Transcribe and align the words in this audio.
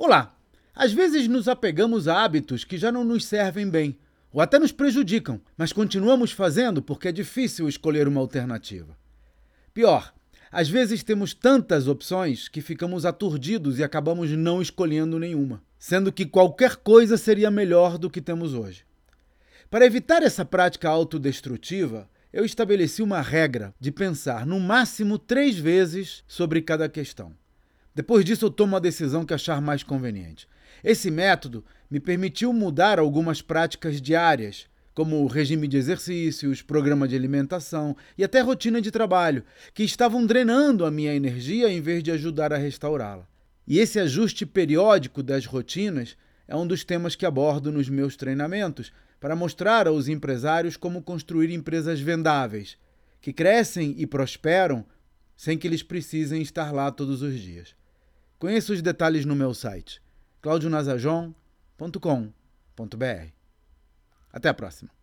Olá! 0.00 0.38
Às 0.76 0.92
vezes 0.92 1.26
nos 1.26 1.48
apegamos 1.48 2.06
a 2.06 2.22
hábitos 2.22 2.62
que 2.62 2.78
já 2.78 2.92
não 2.92 3.02
nos 3.02 3.24
servem 3.24 3.68
bem 3.68 3.98
ou 4.32 4.40
até 4.40 4.56
nos 4.56 4.70
prejudicam, 4.70 5.40
mas 5.56 5.72
continuamos 5.72 6.30
fazendo 6.30 6.80
porque 6.80 7.08
é 7.08 7.12
difícil 7.12 7.68
escolher 7.68 8.06
uma 8.06 8.20
alternativa. 8.20 8.96
Pior, 9.74 10.14
às 10.52 10.68
vezes 10.68 11.02
temos 11.02 11.34
tantas 11.34 11.88
opções 11.88 12.46
que 12.46 12.60
ficamos 12.60 13.04
aturdidos 13.04 13.80
e 13.80 13.82
acabamos 13.82 14.30
não 14.30 14.62
escolhendo 14.62 15.18
nenhuma, 15.18 15.60
sendo 15.76 16.12
que 16.12 16.24
qualquer 16.24 16.76
coisa 16.76 17.16
seria 17.16 17.50
melhor 17.50 17.98
do 17.98 18.08
que 18.08 18.20
temos 18.20 18.54
hoje. 18.54 18.84
Para 19.68 19.84
evitar 19.84 20.22
essa 20.22 20.44
prática 20.44 20.88
autodestrutiva, 20.88 22.08
eu 22.32 22.44
estabeleci 22.44 23.02
uma 23.02 23.20
regra 23.20 23.74
de 23.80 23.90
pensar 23.90 24.46
no 24.46 24.60
máximo 24.60 25.18
três 25.18 25.58
vezes 25.58 26.22
sobre 26.28 26.62
cada 26.62 26.88
questão. 26.88 27.34
Depois 27.98 28.24
disso, 28.24 28.44
eu 28.44 28.50
tomo 28.52 28.76
a 28.76 28.78
decisão 28.78 29.26
que 29.26 29.34
achar 29.34 29.60
mais 29.60 29.82
conveniente. 29.82 30.46
Esse 30.84 31.10
método 31.10 31.64
me 31.90 31.98
permitiu 31.98 32.52
mudar 32.52 32.96
algumas 33.00 33.42
práticas 33.42 34.00
diárias, 34.00 34.68
como 34.94 35.20
o 35.20 35.26
regime 35.26 35.66
de 35.66 35.78
exercícios, 35.78 36.62
programa 36.62 37.08
de 37.08 37.16
alimentação 37.16 37.96
e 38.16 38.22
até 38.22 38.40
rotina 38.40 38.80
de 38.80 38.92
trabalho, 38.92 39.42
que 39.74 39.82
estavam 39.82 40.24
drenando 40.24 40.86
a 40.86 40.92
minha 40.92 41.12
energia 41.12 41.68
em 41.72 41.80
vez 41.80 42.00
de 42.04 42.12
ajudar 42.12 42.52
a 42.52 42.56
restaurá-la. 42.56 43.26
E 43.66 43.80
esse 43.80 43.98
ajuste 43.98 44.46
periódico 44.46 45.20
das 45.20 45.44
rotinas 45.44 46.16
é 46.46 46.54
um 46.54 46.68
dos 46.68 46.84
temas 46.84 47.16
que 47.16 47.26
abordo 47.26 47.72
nos 47.72 47.88
meus 47.88 48.14
treinamentos 48.14 48.92
para 49.18 49.34
mostrar 49.34 49.88
aos 49.88 50.06
empresários 50.06 50.76
como 50.76 51.02
construir 51.02 51.50
empresas 51.50 51.98
vendáveis, 51.98 52.78
que 53.20 53.32
crescem 53.32 53.96
e 53.98 54.06
prosperam 54.06 54.86
sem 55.36 55.58
que 55.58 55.66
eles 55.66 55.82
precisem 55.82 56.40
estar 56.40 56.72
lá 56.72 56.92
todos 56.92 57.22
os 57.22 57.34
dias. 57.40 57.76
Conheça 58.38 58.72
os 58.72 58.80
detalhes 58.80 59.24
no 59.24 59.34
meu 59.34 59.52
site 59.52 60.00
claudionazajon.com.br. 60.40 63.32
Até 64.32 64.48
a 64.48 64.54
próxima. 64.54 64.97